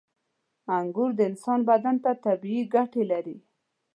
•انګور 0.77 1.11
د 1.15 1.19
انسان 1.29 1.59
بدن 1.69 1.95
ته 2.03 2.11
طبیعي 2.25 2.63
ګټې 2.75 3.03
لري. 3.11 3.37